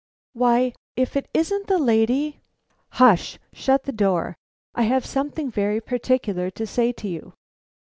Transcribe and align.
"Why, 0.33 0.73
if 0.95 1.15
it 1.15 1.29
isn't 1.31 1.67
the 1.67 1.77
lady" 1.77 2.39
"Hush! 2.93 3.37
Shut 3.53 3.83
the 3.83 3.91
door. 3.91 4.35
I 4.73 4.81
have 4.81 5.05
something 5.05 5.51
very 5.51 5.79
particular 5.79 6.49
to 6.49 6.65
say 6.65 6.91
to 6.93 7.07
you." 7.07 7.33